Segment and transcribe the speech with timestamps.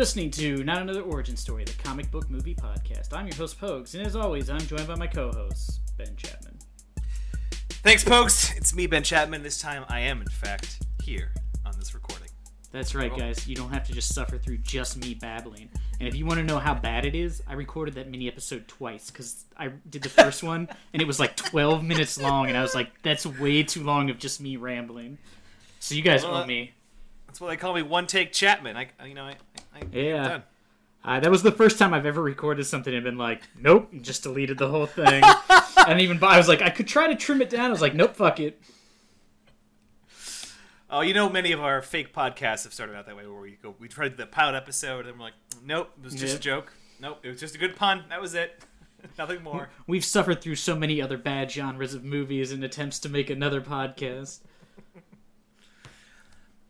[0.00, 3.12] Listening to Not Another Origin Story, the comic book movie podcast.
[3.12, 6.58] I'm your host, Pogues, and as always, I'm joined by my co host, Ben Chapman.
[7.68, 8.56] Thanks, folks.
[8.56, 9.42] It's me, Ben Chapman.
[9.42, 11.34] This time I am, in fact, here
[11.66, 12.28] on this recording.
[12.72, 13.46] That's right, guys.
[13.46, 15.68] You don't have to just suffer through just me babbling.
[16.00, 18.66] And if you want to know how bad it is, I recorded that mini episode
[18.68, 22.56] twice because I did the first one and it was like 12 minutes long, and
[22.56, 25.18] I was like, that's way too long of just me rambling.
[25.78, 26.72] So you guys Well, owe uh, me.
[27.26, 28.78] That's why they call me One Take Chapman.
[28.78, 29.36] I- you know, I,
[29.92, 30.28] Yeah.
[30.28, 30.42] Done.
[31.02, 34.22] Uh, that was the first time I've ever recorded something and been like, nope, just
[34.22, 35.22] deleted the whole thing.
[35.88, 37.66] and even I was like, I could try to trim it down.
[37.66, 38.60] I was like, nope, fuck it.
[40.90, 43.52] Oh, you know, many of our fake podcasts have started out that way, where we
[43.62, 46.36] go, we tried the pilot episode, and we're like, nope, it was just Yeah.
[46.36, 46.72] a joke.
[47.00, 48.04] Nope, it was just a good pun.
[48.10, 48.62] That was it.
[49.18, 49.70] Nothing more.
[49.86, 53.60] We've suffered through so many other bad genres of movies in attempts to make another
[53.62, 54.40] podcast.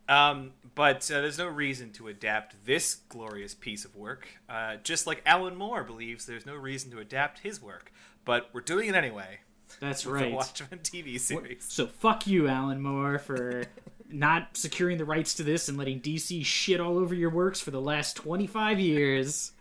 [0.07, 4.27] Um, but uh, there's no reason to adapt this glorious piece of work.
[4.49, 7.91] Uh, just like Alan Moore believes there's no reason to adapt his work,
[8.25, 9.39] but we're doing it anyway.
[9.79, 10.29] That's right.
[10.29, 11.65] The Watchmen TV series.
[11.67, 13.65] So fuck you, Alan Moore, for
[14.09, 17.71] not securing the rights to this and letting DC shit all over your works for
[17.71, 19.51] the last 25 years.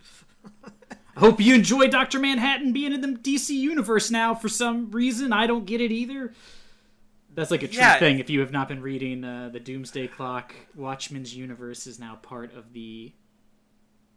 [1.16, 2.18] I hope you enjoy Dr.
[2.18, 5.32] Manhattan being in the DC universe now for some reason.
[5.32, 6.32] I don't get it either.
[7.34, 7.98] That's like a true Yeah.
[7.98, 8.18] thing.
[8.18, 12.54] If you have not been reading uh, the Doomsday Clock, Watchmen's universe is now part
[12.54, 13.12] of the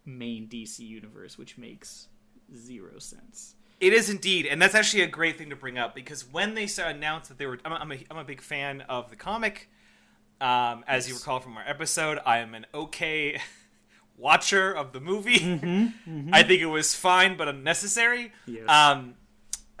[0.04, 2.08] main DC universe, which makes
[2.54, 3.54] zero sense.
[3.80, 6.68] It is indeed, and that's actually a great thing to bring up because when they
[6.78, 9.68] announced that they were, I'm a, I'm a, I'm a big fan of the comic.
[10.40, 13.40] Um, as you recall from our episode, I am an okay
[14.16, 15.36] watcher of the movie.
[16.32, 18.32] I think it was fine but unnecessary.
[18.46, 18.68] Yes.
[18.68, 19.14] Um,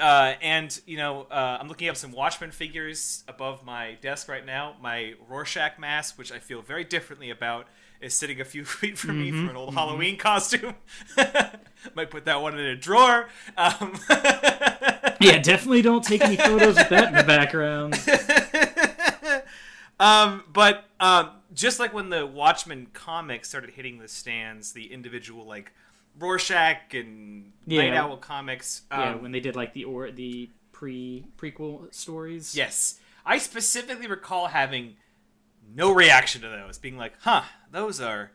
[0.00, 4.44] uh, and you know, uh, I'm looking up some Watchmen figures above my desk right
[4.44, 4.74] now.
[4.80, 7.66] My Rorschach mask, which I feel very differently about,
[8.00, 10.74] is sitting a few feet from me for an old Halloween costume.
[11.94, 13.28] Might put that one in a drawer.
[13.56, 13.98] Um,
[15.20, 17.94] Yeah, definitely don't take any photos with that in the background.
[20.00, 25.46] um, but um, just like when the Watchmen comics started hitting the stands, the individual
[25.46, 25.72] like
[26.18, 28.82] Rorschach and Night Owl comics.
[28.90, 32.54] Um, yeah, when they did like the or the pre prequel stories.
[32.56, 32.98] Yes.
[33.26, 34.96] I specifically recall having
[35.74, 37.42] no reaction to those, being like, huh,
[37.72, 38.32] those are.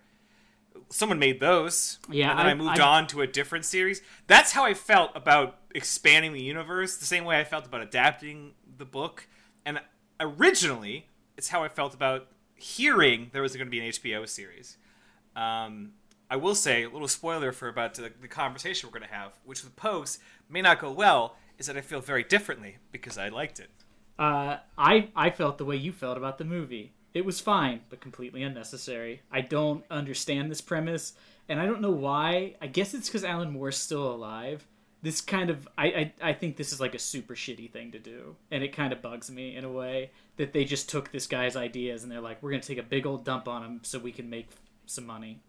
[0.89, 1.99] Someone made those.
[2.09, 4.01] Yeah, And then I, I- moved I- on to a different series.
[4.27, 8.53] That's how I felt about expanding the universe, the same way I felt about adapting
[8.77, 9.27] the book.
[9.65, 9.79] And
[10.19, 11.07] originally,
[11.37, 14.77] it's how I felt about hearing there was going to be an HBO series.
[15.35, 15.91] Um,
[16.29, 19.33] I will say, a little spoiler for about the, the conversation we're going to have,
[19.45, 23.29] which with Pogues may not go well, is that I feel very differently because I
[23.29, 23.69] liked it.
[24.17, 26.91] Uh, I I felt the way you felt about the movie.
[27.13, 29.21] It was fine, but completely unnecessary.
[29.31, 31.13] I don't understand this premise,
[31.47, 32.55] and I don't know why.
[32.61, 34.67] I guess it's because Alan Moore's still alive.
[35.01, 37.99] This kind of I, I I think this is like a super shitty thing to
[37.99, 41.25] do, and it kind of bugs me in a way that they just took this
[41.25, 43.97] guy's ideas and they're like, we're gonna take a big old dump on him so
[43.97, 44.49] we can make
[44.85, 45.41] some money.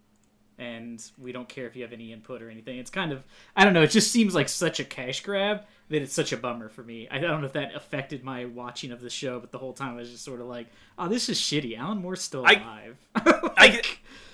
[0.61, 2.79] And we don't care if you have any input or anything.
[2.79, 3.25] It's kind of
[3.57, 3.83] I don't know.
[3.83, 7.09] It just seems like such a cash grab that it's such a bummer for me.
[7.11, 9.95] I don't know if that affected my watching of the show, but the whole time
[9.95, 10.69] I was just sort of like,
[10.99, 12.97] "Oh, this is shitty." Alan Moore's still I- alive.
[13.57, 13.81] I can,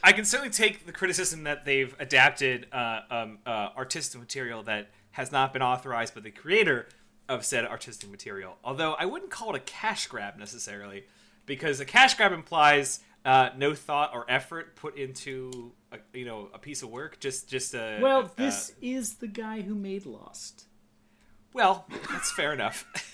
[0.03, 4.91] I can certainly take the criticism that they've adapted uh, um, uh, artistic material that
[5.13, 6.89] has not been authorized by the creator
[7.29, 8.57] of said artistic material.
[8.63, 11.05] Although I wouldn't call it a cash grab necessarily,
[11.47, 16.49] because a cash grab implies uh, no thought or effort put into a, you know
[16.55, 17.21] a piece of work.
[17.21, 20.65] Just just a well, uh, this is the guy who made Lost,
[21.53, 22.87] well, that's fair enough.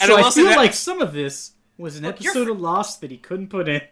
[0.00, 3.10] And so I feel that- like some of this was an episode of Lost that
[3.12, 3.82] he couldn't put in.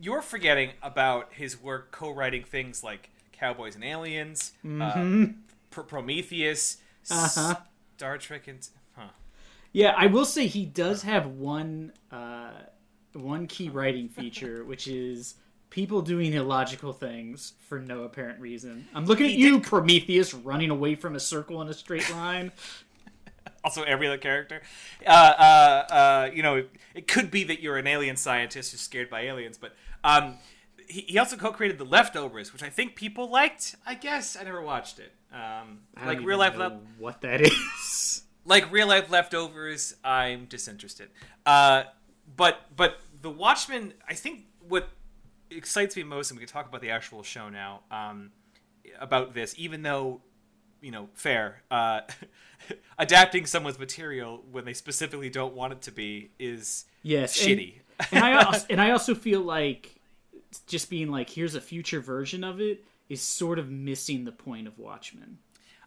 [0.00, 5.22] you're forgetting about his work co-writing things like Cowboys and Aliens, Mm-hmm.
[5.24, 5.26] uh,
[5.70, 6.78] Pr- Prometheus,
[7.10, 7.54] Uh-huh.
[7.96, 8.66] Star Trek, and
[8.96, 9.08] huh.
[9.72, 12.50] Yeah, I will say he does have one uh,
[13.12, 15.34] one key writing feature, which is
[15.70, 18.86] people doing illogical things for no apparent reason.
[18.94, 22.52] I'm looking at you, Prometheus, running away from a circle in a straight line.
[23.62, 24.62] Also, every other character.
[25.06, 26.64] Uh, uh, uh, you know,
[26.94, 30.38] it could be that you're an alien scientist who's scared by aliens, but um,
[30.88, 33.76] he, he also co-created The Leftovers, which I think people liked.
[33.86, 35.12] I guess I never watched it.
[35.30, 38.22] Um, I don't like real life, know le- what that is.
[38.46, 41.08] like real life leftovers i'm disinterested
[41.46, 41.84] uh,
[42.36, 44.88] but but the watchmen i think what
[45.50, 48.30] excites me most and we can talk about the actual show now um,
[49.00, 50.20] about this even though
[50.80, 52.00] you know fair uh,
[52.98, 57.74] adapting someone's material when they specifically don't want it to be is Yes, and- shitty
[58.12, 60.00] and I also, and I also feel like
[60.66, 64.66] just being like, here's a future version of it, is sort of missing the point
[64.66, 65.38] of Watchmen.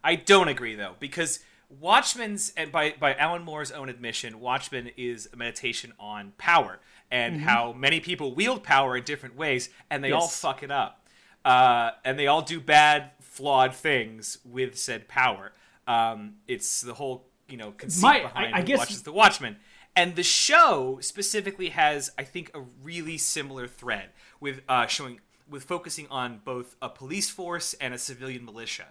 [0.02, 5.28] I don't agree though, because Watchmen's and by by Alan Moore's own admission, Watchmen is
[5.32, 6.80] a meditation on power
[7.10, 7.44] and Mm-hmm.
[7.44, 10.40] how many people wield power in different ways, and they all Yes.
[10.40, 11.06] fuck it up,
[11.44, 15.52] uh, and they all do bad, flawed things with said power.
[15.86, 19.12] Um, it's the whole you know conceit My- I- behind I who guess- watches the
[19.12, 19.56] Watchmen.
[19.96, 24.08] And the show specifically has, I think, a really similar thread
[24.40, 28.86] with uh, showing, with focusing on both a police force and a civilian militia.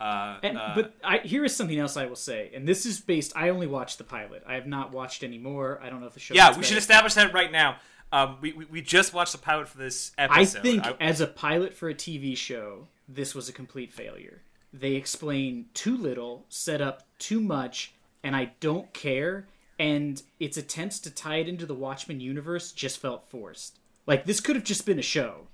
[0.00, 3.00] Uh, And, uh, but I, here is something else I will say, and this is
[3.00, 3.32] based.
[3.36, 4.42] I only watched the pilot.
[4.46, 5.78] I have not watched any more.
[5.82, 6.34] I don't know if the show.
[6.34, 7.76] Yeah, we should establish that right now.
[8.12, 10.58] Um, we, we, we just watched the pilot for this episode.
[10.58, 14.40] I think I- as a pilot for a TV show, this was a complete failure.
[14.72, 17.92] They explain too little, set up too much,
[18.24, 19.46] and I don't care.
[19.78, 23.78] And its attempts to tie it into the Watchmen universe just felt forced.
[24.06, 25.46] Like this could have just been a show,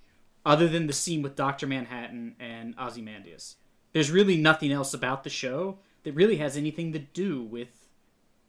[0.44, 3.56] other than the scene with Doctor Manhattan and Ozymandias.
[3.92, 7.88] There's really nothing else about the show that really has anything to do with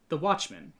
[0.09, 0.73] the Watchmen.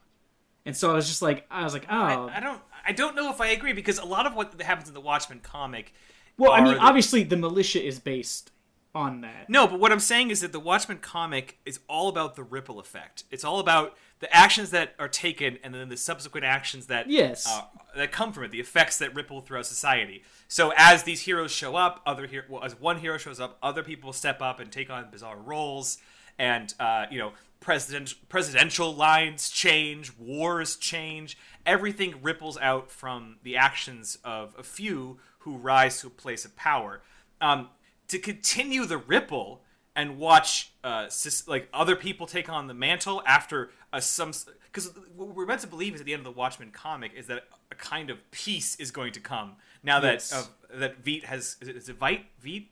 [0.66, 1.94] And so I was just like, I was like, oh,
[2.28, 4.88] I, I don't I don't know if I agree because a lot of what happens
[4.88, 5.92] in the Watchmen comic.
[6.36, 8.50] well, I mean, the- obviously the militia is based
[8.98, 9.48] on that.
[9.48, 12.78] No, but what I'm saying is that the Watchmen comic is all about the ripple
[12.80, 13.24] effect.
[13.30, 17.46] It's all about the actions that are taken and then the subsequent actions that Yes.
[17.46, 17.62] uh,
[17.96, 20.22] that come from it, the effects that ripple throughout society.
[20.48, 23.82] So as these heroes show up, other hero, well, as one hero shows up, other
[23.82, 25.98] people step up and take on bizarre roles,
[26.38, 33.56] and uh, you know, president presidential lines change, wars change, everything ripples out from the
[33.56, 37.02] actions of a few who rise to a place of power.
[37.40, 37.68] Um,
[38.08, 39.62] to continue the ripple
[39.94, 44.32] and watch uh, sis- like other people take on the mantle after a some
[44.64, 47.26] because what we're meant to believe is at the end of the Watchmen comic is
[47.26, 50.32] that a kind of peace is going to come now that Yes.
[50.32, 50.44] uh,
[50.78, 52.66] that Veet has is it, is it Vite Veet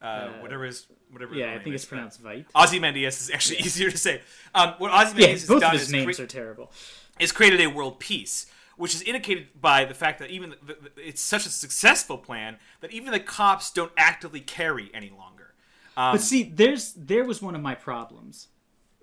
[0.00, 2.46] uh, whatever is whatever Yeah, I think it's pronounced Vite.
[2.54, 4.20] Ozymandias is actually easier to say.
[4.54, 6.70] Um, what Ozymandias Yeah, has both done of his is names cre- are terrible.
[7.18, 8.46] is created a world peace,
[8.78, 12.56] which is indicated by the fact that even the, the, it's such a successful plan
[12.80, 15.52] that even the cops don't actively carry any longer.
[15.96, 18.48] Um, But see, there's there was one of my problems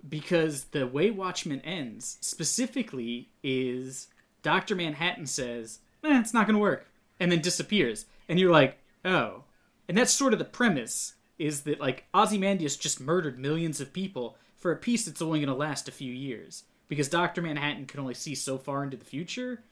[0.08, 4.08] because the way Watchmen ends specifically is
[4.42, 6.90] Doctor Manhattan says, eh, "It's not going to work,"
[7.20, 9.44] and then disappears, and you're like, "Oh,"
[9.90, 14.38] and that's sort of the premise is that like Ozymandias just murdered millions of people
[14.56, 18.00] for a piece that's only going to last a few years because Doctor Manhattan can
[18.00, 19.64] only see so far into the future,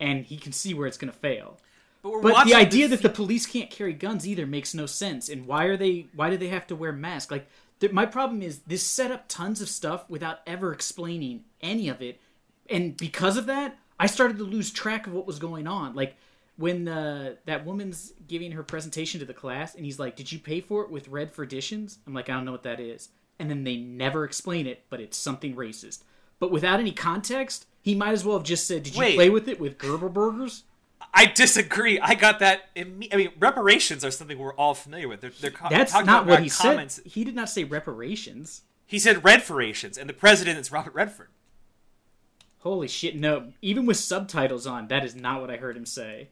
[0.00, 1.58] and he can see where it's going to fail.
[2.02, 4.86] but we're But the idea the that the police can't carry guns either makes no
[4.86, 5.28] sense.
[5.28, 6.06] And why are they?
[6.14, 7.30] Why do they have to wear masks?
[7.30, 7.48] Like,
[7.80, 12.00] th- my problem is this set up tons of stuff without ever explaining any of
[12.00, 12.20] it,
[12.68, 15.94] and because of that, I started to lose track of what was going on.
[15.94, 16.16] Like
[16.56, 20.38] when uh, that woman's giving her presentation to the class, and he's like, "Did you
[20.38, 23.08] pay for it with Redfordations?" I'm like, "I don't know what that is,"
[23.38, 26.02] and then they never explain it, but it's something racist.
[26.40, 29.14] But without any context, he might as well have just said, "Did you Wait.
[29.16, 30.64] play with it with Gerber burgers?"
[31.14, 31.98] I disagree.
[32.00, 32.74] I got that.
[32.76, 35.20] Imme- I mean, reparations are something we're all familiar with.
[35.20, 36.96] They're, they're co- That's not what he comments.
[36.96, 37.06] said.
[37.06, 38.62] He did not say reparations.
[38.86, 41.28] He said Redferations, and the president is Robert Redford.
[42.60, 43.16] Holy shit!
[43.16, 46.28] No, even with subtitles on, that is not what I heard him say.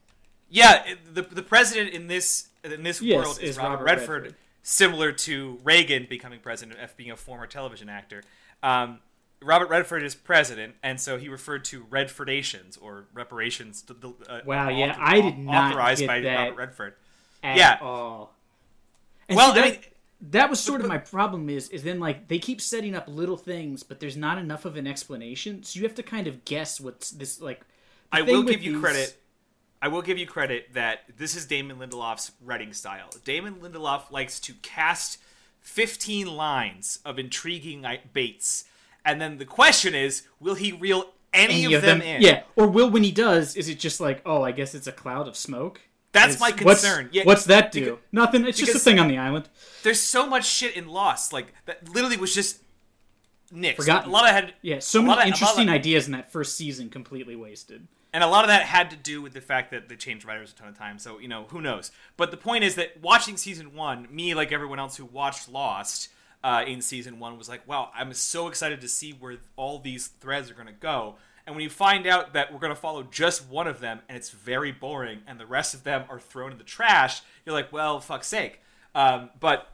[0.49, 4.23] Yeah, the the president in this in this Yes, world is, is Robert, Robert Redford,
[4.23, 4.39] Redford.
[4.63, 8.23] similar to Reagan becoming president being a former television actor.
[8.63, 9.01] Um,
[9.43, 13.83] Robert Redford is president, and so he referred to Redfordations or reparations.
[13.83, 16.37] To, the- uh, Wow, yeah, author- I did not authorized get by that.
[16.49, 16.95] Robert Redford.
[17.45, 17.79] Yeah.
[17.81, 18.35] all.
[19.29, 19.81] And Well, I that, mean,
[20.31, 21.49] that was sort of my problem.
[21.51, 24.77] Is is then like they keep setting up little things, but there's not enough of
[24.77, 27.61] an explanation, so you have to kind of guess what's this like.
[28.11, 29.23] I will give you these- credit.
[29.83, 33.11] I will give you credit that this is Damon Lindelof's writing style.
[33.25, 35.19] Damon Lindelof likes to cast
[35.61, 38.65] 15 lines of intriguing baits,
[39.07, 42.21] and then the question is, will he reel any, Any of, them, in?
[42.23, 42.43] yeah.
[42.57, 45.29] Or will when he does, is it just like, oh, I guess it's a cloud
[45.29, 45.81] of smoke?
[46.13, 47.09] That's Is- my what's- concern.
[47.13, 47.81] Yeah, what's that do?
[47.85, 48.47] because- Nothing.
[48.47, 49.49] It's just a thing on the island.
[49.83, 52.61] There's so much shit in Lost, like that literally was just
[53.53, 53.77] nixed.
[53.77, 54.09] Forgotten.
[54.09, 56.57] A lot of had Yeah, so many of- lot of- interesting ideas in that first
[56.57, 57.87] season completely wasted.
[58.13, 60.51] and a lot of that had to do with the fact that they changed writers
[60.51, 61.03] a ton of times.
[61.03, 61.91] So you know, who knows?
[62.17, 66.09] But the point is that watching season one, me like everyone else who watched Lost
[66.45, 70.09] uh, in season one was like, wow, I'm so excited to see where all these
[70.09, 71.17] threads are going to go.
[71.47, 74.17] And when you find out that we're going to follow just one of them, and
[74.17, 77.73] it's very boring, and the rest of them are thrown in the trash, you're like,
[77.73, 78.61] well, fuck's sake.
[78.95, 79.71] Um, but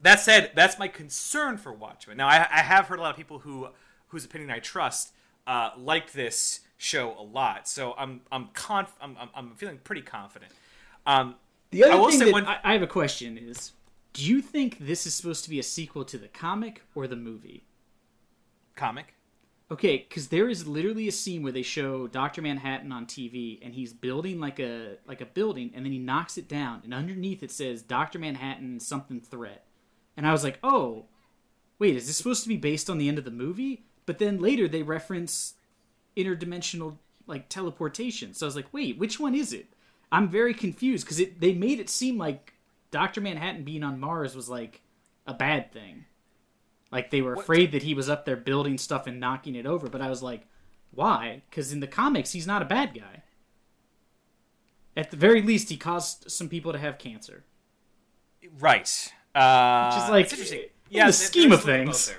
[0.00, 2.16] that said, that's my concern for Watchmen.
[2.16, 3.68] Now, I, I have heard a lot of people who
[4.08, 5.12] whose opinion I trust
[5.46, 10.52] uh, liked this show a lot, so I'm I'm conf- I'm, I'm, feeling pretty confident.
[11.06, 11.34] Um,
[11.70, 13.72] The other thing that one- I, I have a question is,
[14.16, 17.16] do you think this is supposed to be a sequel to the comic or the
[17.16, 17.66] movie?
[18.76, 19.14] comic.
[19.68, 23.74] Okay, because there is literally a scene where they show Doctor Manhattan on TV, and
[23.74, 27.42] he's building like a like a building, and then he knocks it down, and underneath
[27.42, 29.66] it says Doctor Manhattan something threat,
[30.16, 31.06] and I was like, oh,
[31.80, 33.86] wait, is this supposed to be based on the end of the movie?
[34.04, 35.54] But then later they reference
[36.16, 39.66] interdimensional like teleportation, so I was like, wait, which one is it?
[40.12, 42.52] I'm very confused because it they made it seem like
[42.96, 44.80] Doctor Manhattan being on Mars was like
[45.26, 46.06] a bad thing.
[46.90, 49.90] Like they were afraid that he was up there building stuff and knocking it over,
[49.90, 50.46] but I was like,
[50.92, 51.42] why?
[51.50, 53.22] Because in the comics, he's not a bad guy.
[54.96, 57.44] At the very least, he caused some people to have cancer.
[58.58, 59.12] Right.
[59.34, 60.60] Uh, Which is like, it's interesting.
[60.60, 62.06] in Yeah, the scheme of things.
[62.08, 62.16] there.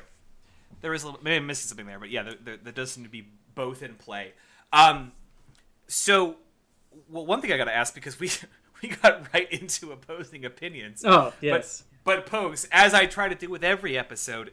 [0.81, 1.21] There is a little.
[1.23, 3.81] Maybe I'm missing something there, but yeah, there, there, there does seem to be both
[3.81, 4.33] in play.
[4.71, 5.11] Um,
[5.87, 6.35] so,
[7.09, 8.29] well, one thing I got to ask because we
[8.81, 11.03] we got right into opposing opinions.
[11.05, 11.83] Oh yes.
[12.03, 14.51] But, but Pokes, as I try to do with every episode,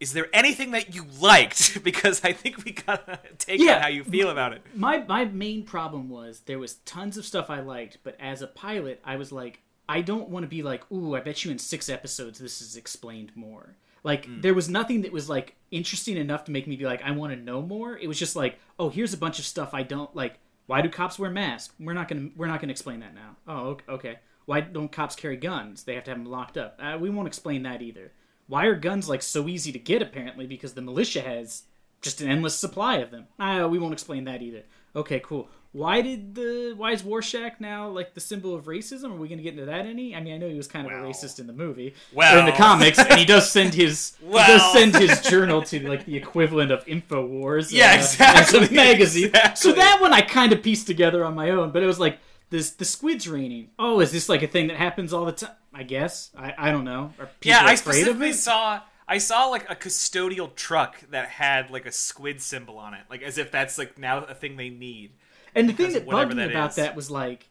[0.00, 1.82] is there anything that you liked?
[1.84, 3.76] because I think we gotta take Yeah.
[3.76, 4.62] on how you feel about it.
[4.74, 8.46] my my main problem was there was tons of stuff I liked, but as a
[8.46, 11.58] pilot, I was like, I don't want to be like, ooh, I bet you in
[11.58, 13.76] six episodes this is explained more.
[14.02, 14.42] Like mm.
[14.42, 17.32] there was nothing that was like interesting enough to make me be like, I want
[17.32, 17.96] to know more.
[17.96, 20.38] It was just like, oh, here's a bunch of stuff I don't like.
[20.66, 21.74] Why do cops wear masks?
[21.78, 23.36] We're not gonna we're not gonna explain that now.
[23.46, 24.18] Oh, ok- okay.
[24.46, 25.84] Why don't cops carry guns?
[25.84, 26.78] They have to have them locked up.
[26.82, 28.12] Uh, we won't explain that either.
[28.46, 30.02] Why are guns like so easy to get?
[30.02, 31.62] Apparently, because the militia has
[32.02, 33.26] just an endless supply of them.
[33.38, 34.64] Ah, we won't explain that either.
[34.94, 35.48] Okay, cool.
[35.74, 39.10] Why did the why is Rorschach now like the symbol of racism?
[39.10, 40.14] Are we going to get into that any?
[40.14, 42.36] I mean, I know he was kind of a racist in the movie, Well.
[42.36, 45.88] or in the comics, and he does send his he does send his journal to
[45.88, 49.32] like the equivalent of Infowars, Yeah, uh, exactly, magazine.
[49.56, 52.20] So that one I kind of pieced together on my own, but it was like
[52.50, 53.70] this the squid's raining.
[53.76, 55.50] Oh, is this like a thing that happens all the time?
[55.74, 57.12] I guess I I don't know.
[57.18, 58.34] Are people Yeah, I afraid of specifically it?
[58.34, 63.02] saw I saw like a custodial truck that had like a squid symbol on it,
[63.10, 65.10] like as if that's like now a thing they need.
[65.54, 66.76] And the thing that bugged me that about is.
[66.76, 67.48] that was like,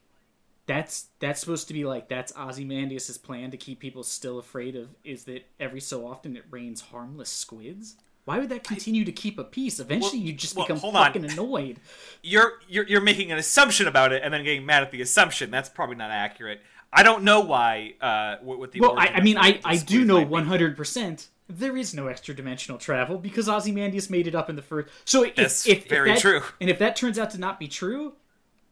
[0.66, 4.88] that's that's supposed to be like that's Ozymandias' plan to keep people still afraid of
[5.04, 7.96] is that every so often it rains harmless squids.
[8.24, 9.78] Why would that continue to keep a peace?
[9.78, 11.04] Eventually, Well- you just well, become hold on.
[11.04, 11.78] fucking annoyed.
[12.22, 15.50] You're, you're you're making an assumption about it and then getting mad at the assumption.
[15.50, 16.62] That's probably not accurate.
[16.90, 17.94] I don't know why.
[18.00, 21.28] Uh, what, what the Well, I, I mean, I, I do know one hundred percent
[21.48, 24.88] there is no extra dimensional travel because Ozymandias made it up in the first.
[25.04, 26.42] So if, That's if, if very that- true.
[26.60, 28.14] And if that turns out to not be true,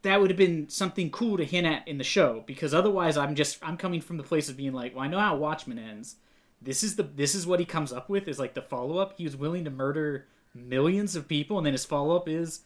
[0.02, 2.42] that would have been something cool to hint at in the show.
[2.46, 5.20] Because otherwise, I'm just I'm coming from the place of being like, well, I know
[5.20, 6.16] how Watchmen ends.
[6.60, 9.14] This is the this is what he comes up with is like the follow up.
[9.16, 12.60] He was willing to murder millions of people, and then his follow up is,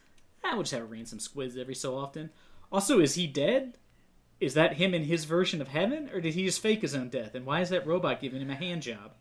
[0.44, 2.30] ah, we'll just have it rain some squids every so often.
[2.70, 3.76] Also, is he dead?
[4.38, 7.08] Is that him in his version of heaven, or did he just fake his own
[7.08, 7.34] death?
[7.34, 9.12] And why is that robot giving him a hand job?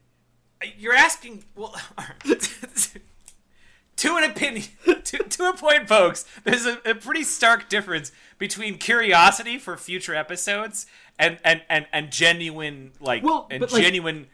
[0.78, 1.76] You're asking well
[3.98, 6.26] to an opinion to, to a point, folks.
[6.44, 10.86] There's a, a pretty stark difference between curiosity for future episodes
[11.18, 14.28] and and and, and genuine like Well, and like- genuine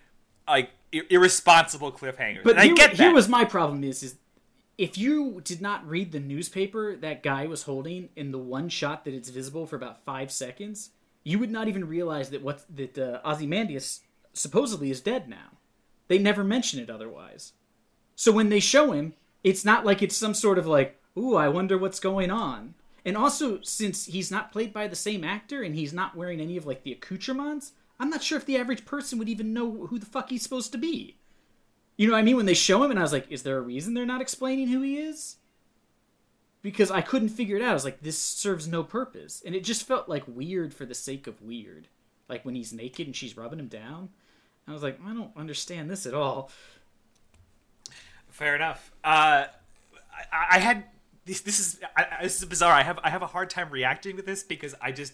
[0.47, 2.43] like ir- irresponsible cliffhangers.
[2.43, 2.97] But and I here, get that.
[2.97, 4.15] here was my problem: is is
[4.77, 9.05] if you did not read the newspaper that guy was holding in the one shot
[9.05, 10.89] that it's visible for about five seconds,
[11.23, 14.01] you would not even realize that what that uh, Ozymandias
[14.33, 15.49] supposedly is dead now.
[16.11, 17.53] They never mention it otherwise.
[18.17, 19.13] So when they show him,
[19.45, 22.73] it's not like it's some sort of like, ooh, I wonder what's going on.
[23.05, 26.57] And also, since he's not played by the same actor and he's not wearing any
[26.57, 29.97] of like the accoutrements, I'm not sure if the average person would even know who
[29.97, 31.15] the fuck he's supposed to be.
[31.95, 32.35] You know what I mean?
[32.35, 34.67] When they show him, and I was like, is there a reason they're not explaining
[34.67, 35.37] who he is?
[36.61, 37.71] Because I couldn't figure it out.
[37.71, 39.41] I was like, this serves no purpose.
[39.45, 41.87] And it just felt like weird for the sake of weird.
[42.27, 44.09] Like when he's naked and she's rubbing him down.
[44.67, 46.49] I was like, I don't understand this at all.
[48.29, 48.91] Fair enough.
[49.03, 49.45] Uh,
[50.31, 50.85] I, I had
[51.25, 51.41] this.
[51.41, 52.73] This is I, I- this is bizarre.
[52.73, 55.13] I have I have a hard time reacting to this because I just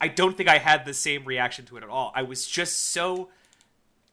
[0.00, 2.12] I don't think I had the same reaction to it at all.
[2.14, 3.30] I was just so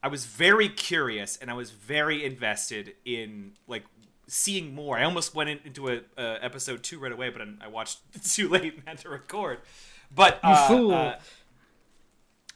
[0.02, 3.84] I was very curious and I was very invested in like
[4.28, 4.98] seeing more.
[4.98, 8.00] I almost went in, into a, uh, episode two right away, but I watched
[8.36, 9.60] too late and had to record.
[10.14, 11.14] But You uh, fool.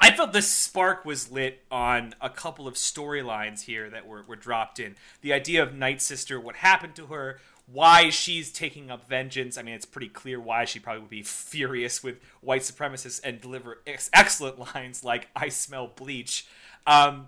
[0.04, 4.36] I felt the spark was lit on a couple of storylines here that were, were
[4.36, 4.98] dropped in.
[5.22, 7.40] The idea of Night Sister, what happened to her,
[7.72, 9.58] why she's taking up vengeance.
[9.58, 13.40] I mean, it's pretty clear why she probably would be furious with white supremacists and
[13.40, 16.48] deliver ex- excellent lines like, I smell bleach.
[16.86, 17.28] Um,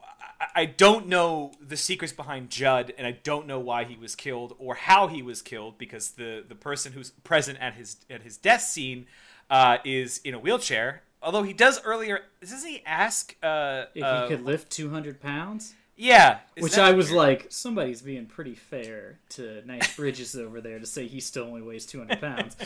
[0.00, 4.16] I- I don't know the secrets behind Judd, and I don't know why he was
[4.16, 8.22] killed or how he was killed because the, the person who's present at his at
[8.22, 9.06] his death scene
[9.48, 11.02] uh, is in a wheelchair.
[11.22, 15.74] Although he does earlier, doesn't he ask uh, If uh, he could lift 200 pounds?
[15.96, 17.16] Yeah, Which I was weird?
[17.18, 21.60] like, somebody's being pretty fair to Nice Bridges over there to say he still only
[21.60, 22.56] weighs 200 pounds.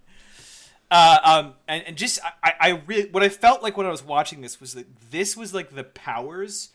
[0.90, 4.04] uh, um, and, and just I, I really what I felt like when I was
[4.04, 6.68] watching this was that this was like the Powers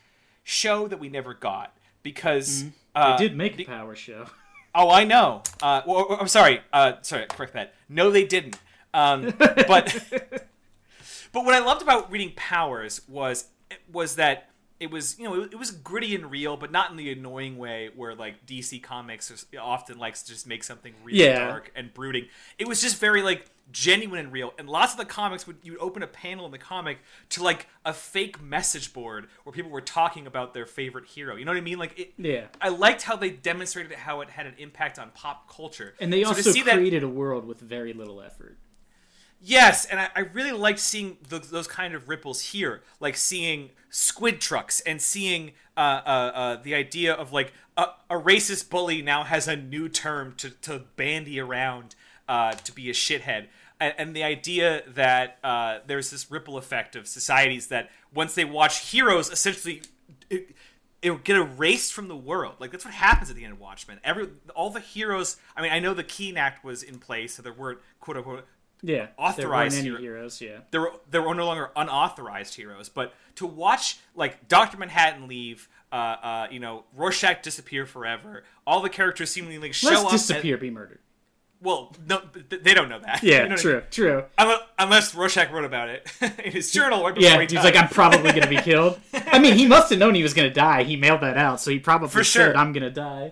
[0.44, 4.26] show that we never got because They uh, did make a be- power show.
[4.78, 5.42] Oh, I know.
[5.64, 6.60] Uh, well, I'm sorry.
[6.74, 7.74] Uh, sorry, correct that.
[7.88, 8.58] No, they didn't.
[8.94, 10.46] Um, but
[11.36, 13.46] but what I loved about reading Powers was
[13.92, 14.50] was that
[14.80, 17.58] it was you know it, it was gritty and real, but not in the annoying
[17.58, 21.46] way where like DC Comics often likes to just make something really Yeah.
[21.48, 22.26] dark and brooding.
[22.58, 24.54] It was just very like genuine and real.
[24.60, 27.00] And lots of the comics would you would open a panel in the comic
[27.30, 31.36] to like a fake message board where people were talking about their favorite hero.
[31.36, 31.80] You know what I mean?
[31.80, 32.46] Like it, Yeah.
[32.62, 35.96] I liked how they demonstrated how it had an impact on pop culture.
[36.02, 38.58] And they So to also see that- created a world with very little effort.
[39.42, 43.72] Yes, and I, I really liked seeing those, those kind of ripples here, like seeing
[43.90, 49.02] squid trucks and seeing uh, uh, uh, the idea of like a, a racist bully
[49.02, 51.96] now has a new term to, to bandy around
[52.28, 53.48] uh, to be a shithead.
[53.80, 58.46] And, and the idea that uh, there's this ripple effect of societies that once they
[58.46, 59.82] watch heroes essentially
[60.30, 60.56] it,
[61.02, 62.56] it get erased from the world.
[62.60, 64.00] Like that's what happens at the end of Watchmen.
[64.04, 65.38] Every all the heroes.
[65.56, 68.46] I mean, I know the Keene Act was in place, so there weren't quote unquote
[68.88, 68.96] Yeah.
[68.98, 70.60] there Authorized hero- heroes, yeah.
[70.72, 72.90] there were there were no longer unauthorized heroes.
[72.90, 78.82] But to watch like Doctor Manhattan leave, uh, uh, you know, Rorschach disappear forever, all
[78.82, 80.12] the characters seemingly like show Let's up.
[80.12, 81.00] disappear, be murdered.
[81.62, 83.24] Well, no, they don't know that.
[83.24, 83.84] Yeah, You know what I true, mean?
[83.90, 84.24] true.
[84.38, 86.08] Unless, unless Rorschach wrote about it
[86.44, 89.00] in his journal right before Yeah, he he's like, I'm probably gonna be killed.
[89.14, 90.84] I mean, he must have known he was gonna die.
[90.84, 92.58] He mailed that out, so he probably For said, sure.
[92.58, 93.32] "I'm gonna die."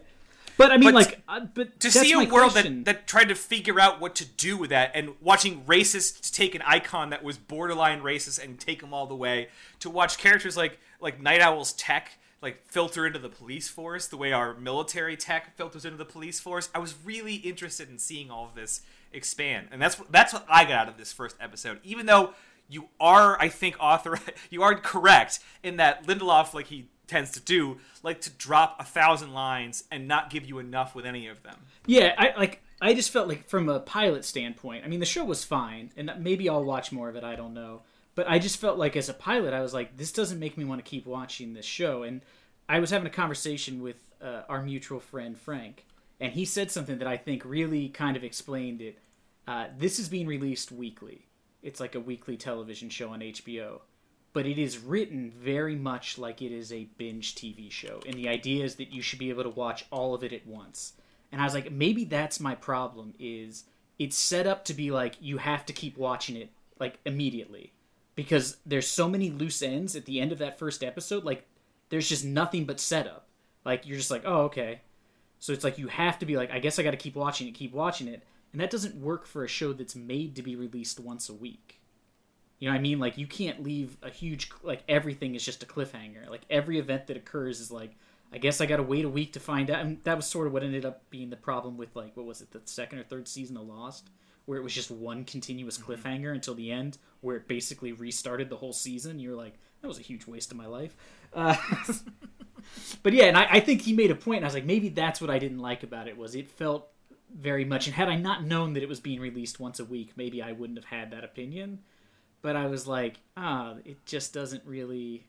[0.58, 2.84] But I mean, But like, uh, but to see a world question.
[2.84, 6.56] that, that tried to figure out what to do with that and watching racists take
[6.56, 10.56] an icon that was borderline racist and take them all the way to watch characters
[10.56, 15.16] like like night owl's tech like filter into the police force the way our military
[15.16, 18.82] tech filters into the police force i was really interested in seeing all of this
[19.12, 22.34] expand and that's that's what i got out of this first episode even though
[22.70, 24.18] you are i think author
[24.50, 28.84] you are correct in that lindelof like he tends to do like to drop a
[28.84, 32.62] thousand lines and not give you enough with any of them Yeah, I like.
[32.82, 34.84] I just felt like from a pilot standpoint.
[34.84, 37.24] I mean, the show was fine, and maybe I'll watch more of it.
[37.24, 37.82] I don't know,
[38.16, 40.66] but I just felt like as a pilot, I was like, this doesn't make me
[40.66, 42.04] want to keep watching this show.
[42.04, 42.22] And
[42.68, 45.86] I was having a conversation with uh, our mutual friend Frank,
[46.20, 49.00] and he said something that I think really kind of explained it.
[49.48, 51.26] Uh, this is being released weekly.
[51.62, 53.82] It's like a weekly television show on HBO,
[54.34, 58.02] but it is written very much like it is a binge TV show.
[58.06, 60.46] And the idea is that you should be able to watch all of it at
[60.46, 60.94] once.
[61.32, 63.66] And I was like, maybe that's my problem is
[64.00, 67.72] it's set up to be like you have to keep watching it like immediately
[68.16, 71.48] because there's so many loose ends at the end of that first episode like
[71.94, 73.28] there's just nothing but setup.
[73.64, 74.82] Like you're just like, "Oh, okay."
[75.40, 77.48] So it's like you have to be like, "I guess I got to keep watching
[77.48, 80.56] it, keep watching it." And that doesn't work for a show that's made to be
[80.56, 81.83] released once a week.
[82.64, 83.00] You know what I mean?
[83.00, 86.30] Like you can't leave a huge like everything is just a cliffhanger.
[86.30, 87.98] Like every event that occurs is like
[88.32, 89.82] I guess I got to wait a week to find out.
[89.82, 92.40] And that was sort of what ended up being the problem with like what was
[92.40, 94.12] it, the second or third season of Lost,
[94.46, 98.56] where it was just one continuous cliffhanger until the end, where it basically restarted the
[98.56, 99.20] whole season.
[99.20, 100.96] You're like, that was a huge waste of my life.
[101.36, 101.58] Uh,
[103.02, 104.38] but yeah, and I, I think he made a point.
[104.38, 106.88] And I was like, maybe that's what I didn't like about it was it felt
[107.36, 107.88] very much.
[107.88, 110.54] And had I not known that it was being released once a week, maybe I
[110.54, 111.80] wouldn't have had that opinion.
[112.44, 115.26] But I was like, ah, it just doesn't really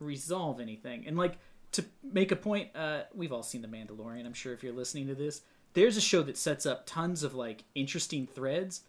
[0.00, 1.04] resolve anything.
[1.06, 1.38] And like
[1.72, 4.26] to make a point, uh, we've all seen The Mandalorian.
[4.26, 5.42] I'm sure if you're listening to this,
[5.74, 8.82] there's a show that sets up tons of like interesting threads,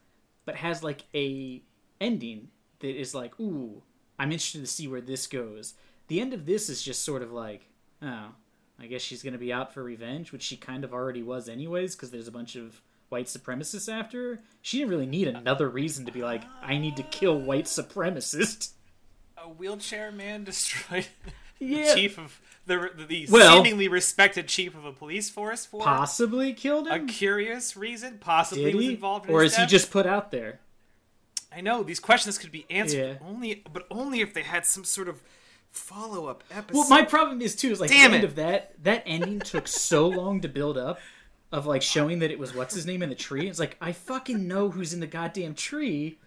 [0.46, 1.62] but has like a
[2.00, 2.48] ending
[2.80, 3.84] that is like, ooh,
[4.18, 5.74] I'm interested to see where this goes.
[6.08, 7.68] The end of this is just sort of like,
[8.02, 8.30] oh,
[8.80, 11.96] I guess she's gonna be out for revenge, which she kind of already was anyways,
[11.96, 12.82] because there's a bunch of
[13.16, 14.42] white supremacists after.
[14.62, 18.72] She didn't really need another reason to be like, I need to kill white supremacists.
[19.38, 21.08] a wheelchair man destroyed
[21.60, 21.94] Yeah.
[21.94, 26.52] the chief of the the Well- seemingly respected chief of a police force for Possibly
[26.52, 27.06] killed him.
[27.06, 28.18] a curious reason.
[28.20, 30.60] Possibly was involved in Or is he just put out there?
[31.56, 33.28] I know these questions could be answered Yeah.
[33.28, 35.22] only, but only if they had some sort of
[35.70, 36.80] follow up episode.
[36.80, 38.28] Well, my problem is too is like Damn the end it.
[38.28, 41.00] of that that ending took so long to build up
[41.52, 43.48] of like showing that it was what's his name in the tree.
[43.48, 46.20] It's like I fucking know who's in the goddamn tree.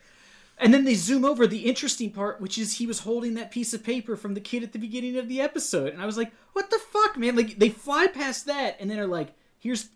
[0.61, 3.73] And then they zoom over the interesting part, which is he was holding that piece
[3.73, 5.93] of paper from the kid at the beginning of the episode.
[5.93, 7.37] And I was like, what the fuck, man?
[7.37, 9.91] Like they fly past that and then are like, here's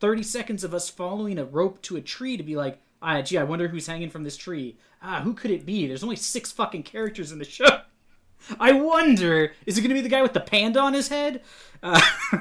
[0.00, 3.38] 30 seconds of us following a rope to a tree to be like, ah, gee,
[3.38, 4.76] I wonder who's hanging from this tree.
[5.02, 5.86] Ah, who could it be?
[5.86, 7.80] There's only six fucking characters in the show.
[8.60, 11.42] I wonder, is it going to be the guy with the panda on his head?
[11.82, 12.00] Uh,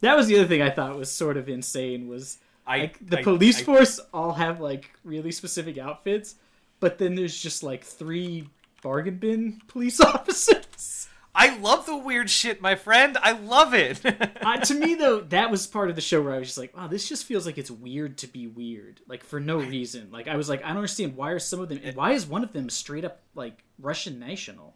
[0.00, 2.08] that was the other thing I thought was sort of insane.
[2.08, 6.34] Was I, like the I- police I- force all have like really specific outfits,
[6.80, 8.48] but then there's just like three
[8.82, 10.00] bargain bin police
[10.40, 11.08] officers.
[11.38, 13.18] I love the weird shit, my friend.
[13.20, 14.00] I love it.
[14.40, 16.74] uh, to me though, that was part of the show where I was just like,
[16.74, 20.08] wow, this just feels like it's weird to be weird, like for no reason.
[20.10, 22.24] Like I was like, I don't understand why are some of them, and why is
[22.26, 24.74] one of them straight up like Russian national?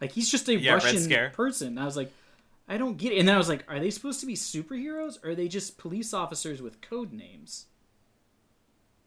[0.00, 1.68] Like he's just a Yeah, Russian person.
[1.68, 2.12] And I was like,
[2.68, 3.18] I don't get it.
[3.18, 5.78] And then I was like, are they supposed to be superheroes, or are they just
[5.78, 7.66] police officers with code names?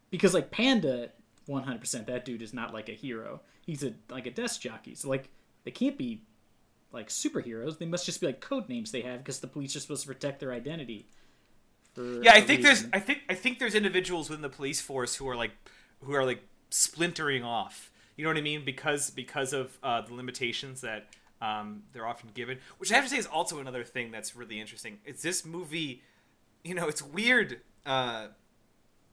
[0.09, 1.09] Because like Panda,
[1.45, 3.41] one hundred percent, that dude is not like a hero.
[3.65, 4.95] He's a like a desk jockey.
[4.95, 5.29] So like
[5.63, 6.21] they can't be
[6.91, 7.77] like superheroes.
[7.77, 10.07] They must just be like code names they have because the police are supposed to
[10.07, 11.07] protect their identity.
[11.97, 12.85] Yeah, I think there's.
[12.93, 15.51] I think I think there's individuals within the police force who are like
[16.03, 17.91] who are like splintering off.
[18.15, 18.63] You know what I mean?
[18.63, 21.07] Because because of uh, the limitations that
[21.41, 22.59] um, they're often given.
[22.77, 24.99] Which I have to say is also another thing that's really interesting.
[25.05, 26.01] It's this movie.
[26.63, 27.61] You know, it's weird.
[27.85, 28.27] Uh,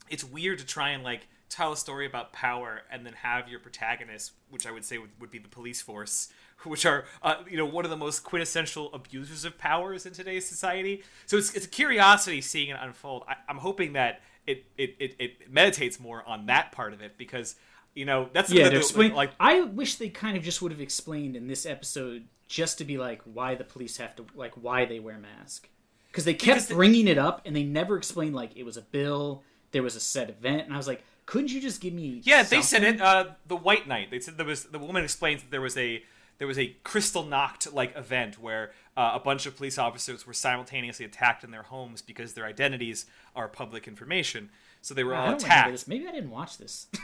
[0.09, 3.61] it's weird to try and like tell a story about power and then have your
[3.61, 6.29] protagonist, which I would say would, would be the police force,
[6.65, 10.47] which are uh, you know one of the most quintessential abusers of powers in today's
[10.47, 11.03] society.
[11.27, 13.25] So it's, it's a curiosity seeing it unfold.
[13.29, 17.17] I, I'm hoping that it, it, it, it meditates more on that part of it
[17.17, 17.57] because
[17.95, 18.65] you know that's yeah.
[18.65, 21.65] the- To explain, like I wish they kind of just would have explained in this
[21.67, 25.69] episode just to be like why the police have to like why they wear masks
[26.09, 28.77] because they kept Because the- bringing it up and they never explained like it was
[28.77, 31.93] a bill, there was a set event, and I was like, couldn't you just give
[31.95, 32.21] me?
[32.25, 32.95] Yeah, they said something?
[32.97, 33.01] it.
[33.01, 34.11] Uh, the White Night.
[34.11, 36.03] They said there was the woman explains that there was a
[36.39, 41.07] there was a Kristallnacht like event where uh, a bunch of police officers were simultaneously
[41.07, 44.51] attacked in their homes because their identities are public information.
[44.83, 45.89] So they were all attacked.
[45.89, 46.87] Maybe I didn't watch this.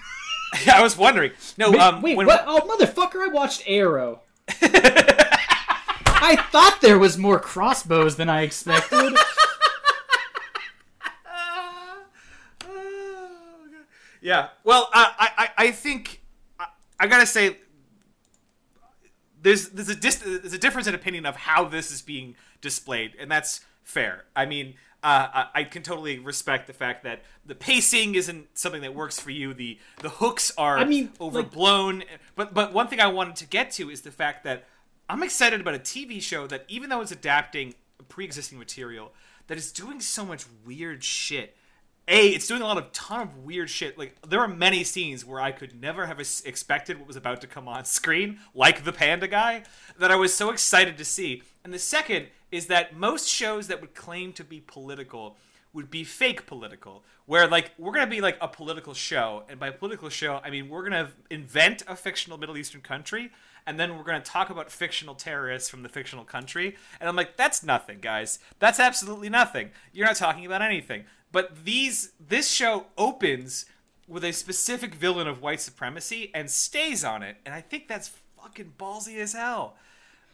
[0.65, 1.33] yeah, I was wondering.
[1.59, 2.45] No, Wait, um, wait when, what?
[2.47, 3.23] Oh, motherfucker!
[3.23, 4.23] I watched Arrow.
[6.23, 9.17] I thought there was more crossbows than I expected.
[14.21, 14.49] yeah.
[14.65, 16.23] Well, I I, I think
[16.59, 16.67] I,
[16.99, 17.59] I gotta say
[19.41, 23.15] there's there's a dis- there's a difference in opinion of how this is being displayed,
[23.19, 24.25] and that's fair.
[24.37, 28.95] I mean, uh, I, can totally respect the fact that the pacing isn't something that
[28.95, 29.55] works for you.
[29.55, 32.05] The the hooks are I mean, like- overblown.
[32.37, 34.65] but but one thing I wanted to get to is the fact that
[35.09, 37.75] I'm excited about a TV show that even though it's adapting
[38.09, 39.13] pre-existing material,
[39.47, 41.57] that is doing so much weird shit.
[42.09, 43.97] A, it's doing a lot of ton of weird shit.
[43.97, 47.47] Like there are many scenes where I could never have expected what was about to
[47.47, 49.63] come on screen, like the panda guy,
[49.99, 51.43] that I was so excited to see.
[51.65, 55.37] And the second is that most shows that would claim to be political
[55.73, 59.71] would be fake political, where like we're gonna be like a political show, and by
[59.71, 63.31] political show I mean we're gonna invent a fictional Middle Eastern country,
[63.67, 67.37] and then we're gonna talk about fictional terrorists from the fictional country, and I'm like
[67.37, 68.41] that's nothing, guys.
[68.59, 69.71] That's absolutely nothing.
[69.93, 71.05] You're not talking about anything.
[71.33, 73.67] But these this show opens
[74.09, 78.11] with a specific villain of white supremacy and stays on it, and I think that's
[78.37, 79.77] fucking ballsy as hell.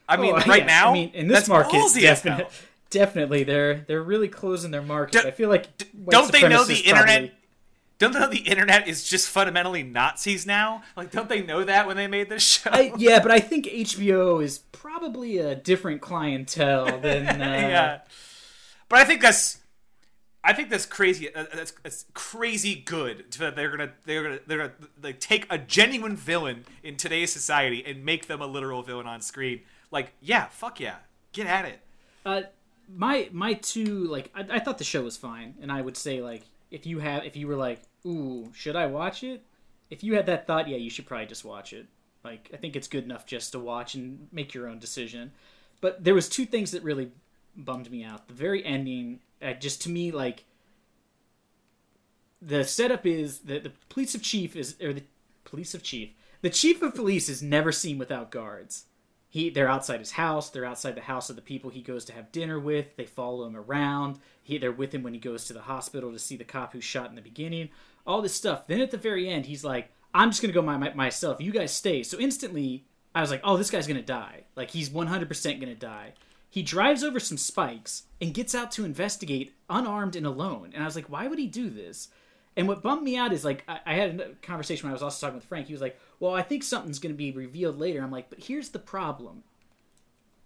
[0.08, 0.66] I mean, Oh, right yeah.
[0.66, 2.46] now, I mean, in this market, definitely,
[2.90, 5.22] definitely, they're they're really closing their market.
[5.22, 5.66] Do- I feel like
[6.08, 7.06] don't they know the internet?
[7.06, 7.32] probably-
[7.98, 10.82] Don't they know the internet is just fundamentally Nazis now?
[10.96, 12.70] Like, don't they know that when they made this show?
[12.70, 17.26] I, yeah, but I think HBO is probably a different clientele than.
[17.26, 18.00] Uh, yeah,
[18.88, 19.58] but I think that's,
[20.44, 21.34] I think that's crazy.
[21.34, 23.32] uh, That's, that's crazy good.
[23.32, 27.32] to- That they're gonna, they're gonna, they're gonna like take a genuine villain in today's
[27.32, 29.62] society and make them a literal villain on screen.
[29.96, 30.96] Like, yeah, fuck yeah,
[31.32, 31.80] get at it.
[32.26, 32.42] Uh,
[32.94, 36.20] my my two like I, I thought the show was fine, and I would say
[36.20, 39.42] like if you have if you were like ooh should I watch it?
[39.88, 41.86] If you had that thought, yeah, you should probably just watch it.
[42.22, 45.32] Like I think it's good enough just to watch and make your own decision.
[45.80, 47.12] But there was two things that really
[47.56, 48.28] bummed me out.
[48.28, 50.44] The very ending, uh, just to me like
[52.42, 55.04] the setup is that the police of chief is or the
[55.44, 56.10] police of chief
[56.42, 58.84] the chief of police is never seen without guards
[59.36, 62.12] he they're outside his house they're outside the house of the people he goes to
[62.14, 65.52] have dinner with they follow him around he, they're with him when he goes to
[65.52, 67.68] the hospital to see the cop who's shot in the beginning
[68.06, 68.66] all this stuff.
[68.66, 71.52] Then at the very end he's like i'm just gonna go my, my, myself you
[71.52, 72.02] guys stay.
[72.02, 74.44] So instantly i was like oh this guy's gonna die.
[74.56, 76.14] Like he's 100% gonna die.
[76.48, 80.70] He drives over some spikes and gets out to investigate unarmed and alone.
[80.72, 82.08] And i was like why would he do this
[82.56, 85.02] and what bummed me out is like I, I had a conversation when I was
[85.02, 85.66] also talking with Frank.
[85.66, 88.44] He was like, "Well, I think something's going to be revealed later." I'm like, "But
[88.44, 89.44] here's the problem.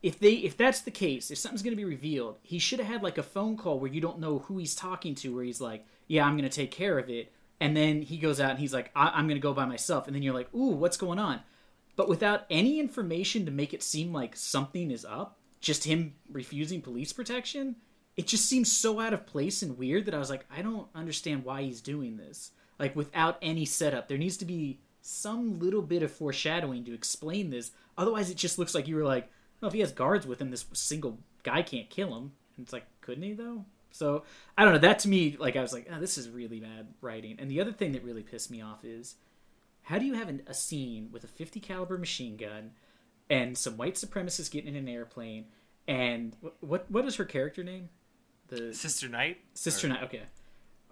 [0.03, 2.89] If they if that's the case, if something's going to be revealed, he should have
[2.89, 5.61] had like a phone call where you don't know who he's talking to, where he's
[5.61, 8.59] like, "Yeah, I'm going to take care of it." and then he goes out and
[8.59, 11.19] he's like, I- "I'm gonna go by myself," and then you're like, "Ooh, what's going
[11.19, 11.41] on?"
[11.95, 16.81] But without any information to make it seem like something is up, just him refusing
[16.81, 17.77] police protection,
[18.17, 20.89] it just seems so out of place and weird that I was like, I don't
[20.95, 22.51] understand why he's doing this.
[22.79, 27.51] Like without any setup, there needs to be some little bit of foreshadowing to explain
[27.51, 27.73] this.
[27.97, 30.51] Otherwise, it just looks like you were like, well, if he has guards with him,
[30.51, 32.33] this single guy can't kill him.
[32.57, 33.65] And it's like, couldn't he though?
[33.91, 34.25] So
[34.57, 34.81] I don't know.
[34.81, 37.37] That to me, like, I was like, oh, this is really bad writing.
[37.39, 39.17] And the other thing that really pissed me off is,
[39.83, 42.73] how do you have an, a scene with a 50 caliber machine gun
[43.29, 45.47] and some white supremacists getting in an airplane?
[45.89, 47.89] And what what, what is her character name?
[48.51, 49.39] The Sister Night.
[49.55, 50.03] Sister Or- Night.
[50.05, 50.23] Okay.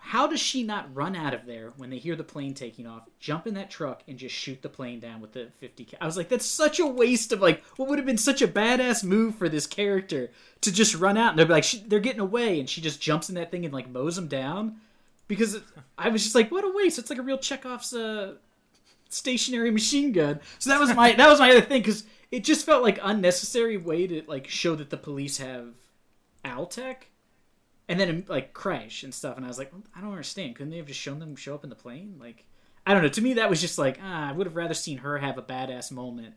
[0.01, 3.03] How does she not run out of there when they hear the plane taking off,
[3.18, 5.85] jump in that truck, and just shoot the plane down with the 50?
[5.85, 8.40] Ca- I was like, that's such a waste of like what would have been such
[8.40, 10.31] a badass move for this character
[10.62, 13.29] to just run out and they're like, she, they're getting away, and she just jumps
[13.29, 14.77] in that thing and like mows them down.
[15.27, 15.64] Because it-
[15.99, 16.99] I was just like, what a waste!
[16.99, 18.37] It's like a real Chekhov's uh,
[19.11, 20.40] stationary machine gun.
[20.59, 23.77] So that was my that was my other thing because it just felt like unnecessary
[23.77, 25.75] way to like show that the police have
[26.44, 26.97] Altec
[27.88, 30.57] and then like crash and stuff and i was like i don't understand.
[30.57, 32.16] Couldn't they have just shown them show up in the plane?
[32.20, 32.44] Like
[32.87, 33.09] i don't know.
[33.09, 35.42] To me that was just like ah, i would have rather seen her have a
[35.42, 36.35] badass moment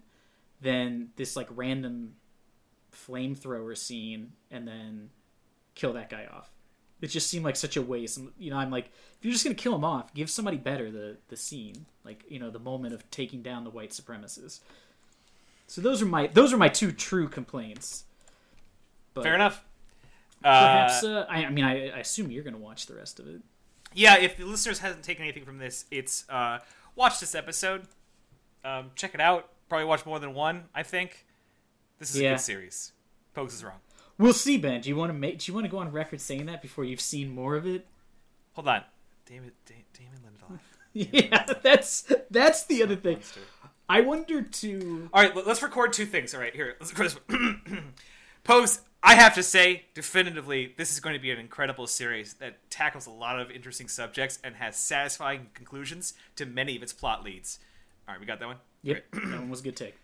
[0.61, 2.15] than this like random
[2.91, 5.09] flamethrower scene and then
[5.75, 6.51] kill that guy off.
[7.01, 8.19] It just seemed like such a waste.
[8.37, 8.85] You know i'm like
[9.17, 12.39] if you're just gonna kill him off give somebody better the the scene like you
[12.39, 14.61] know the moment of taking down the white supremacists.
[15.67, 18.05] So those are my those are my two true complaints.
[19.13, 19.63] But Fair enough.
[20.43, 23.27] Perhaps Uh, uh, I, I mean I, I assume you're gonna watch the rest of
[23.27, 23.41] it
[23.93, 26.59] yeah, if the listeners hasn't taken anything from this, it's uh,
[26.95, 27.87] watch this episode,
[28.63, 29.49] um, check it out.
[29.67, 30.63] Probably watch more than one.
[30.73, 31.25] I think
[31.99, 32.93] this is a good series.
[33.33, 33.79] Pokes is wrong.
[34.17, 34.79] We'll see, Ben.
[34.79, 35.39] Do you want to make?
[35.39, 37.85] Do you want to go on record saying that before you've seen more of it?
[38.53, 38.83] Hold on,
[39.25, 39.51] David.
[39.65, 40.59] Da- Damon Lindelof.
[40.93, 43.15] Yeah, that's that's the other thing.
[43.15, 43.41] Monster.
[43.89, 45.09] I wonder to.
[45.13, 46.33] All right, let- let's record two things.
[46.33, 46.75] All right, here.
[46.79, 47.79] Let's record this.
[48.45, 48.79] Pose.
[49.03, 53.07] I have to say, definitively, this is going to be an incredible series that tackles
[53.07, 57.59] a lot of interesting subjects and has satisfying conclusions to many of its plot leads.
[58.07, 58.57] All right, we got that one.
[58.83, 59.95] Yep, that one was a good take.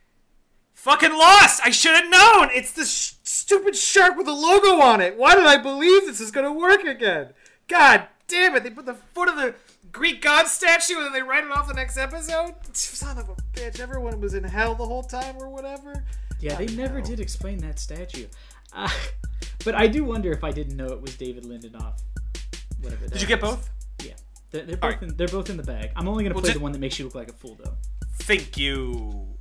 [0.74, 1.62] Fucking lost!
[1.64, 2.50] I should have known!
[2.54, 5.18] It's the sh- stupid shark with a logo on it!
[5.18, 7.34] Why did I believe this is gonna work again?
[7.68, 8.64] God damn it!
[8.64, 9.56] They put the foot of the
[9.92, 12.54] Greek god statue and then they write it off the next episode?
[12.74, 16.04] Son of a bitch, everyone was in hell the whole time or whatever.
[16.40, 18.28] Yeah, they never did explain that statue.
[18.78, 18.90] Uh,
[19.66, 22.00] but I do wonder if I didn't know it was David Lindelof.
[22.82, 23.06] Whatever.
[23.06, 23.70] that Did you get both?
[24.04, 24.14] Yeah,
[24.52, 24.92] they're, they're both.
[24.92, 25.02] right.
[25.02, 25.92] In, they're both in the bag.
[25.96, 27.74] I'm only gonna Well, play the one that makes you look like a fool, though.
[28.20, 29.37] Thank you.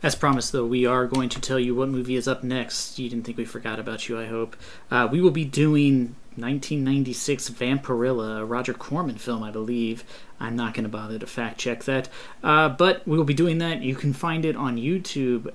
[0.00, 3.00] As promised, though, we are going to tell you what movie is up next.
[3.00, 4.56] You didn't think we forgot about you, I hope.
[4.92, 10.04] Uh, we will be doing 1996 Vampirella, a Roger Corman film, I believe.
[10.38, 12.08] I'm not going to bother to fact check that.
[12.44, 13.82] Uh, but we will be doing that.
[13.82, 15.52] You can find it on YouTube.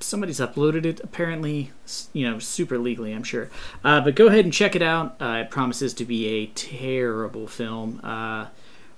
[0.00, 1.72] Somebody's uploaded it, apparently,
[2.14, 3.50] you know, super legally, I'm sure.
[3.84, 5.16] Uh, but go ahead and check it out.
[5.20, 8.00] Uh, it promises to be a terrible film.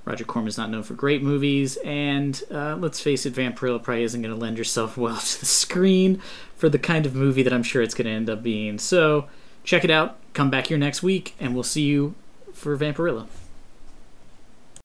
[0.09, 4.23] Roger Corman's not known for great movies, and uh, let's face it, Vampirella probably isn't
[4.23, 6.23] going to lend herself well to the screen
[6.57, 8.79] for the kind of movie that I'm sure it's going to end up being.
[8.79, 9.29] So
[9.65, 10.17] check it out.
[10.33, 12.15] Come back here next week, and we'll see you
[12.55, 13.27] for Vampirella.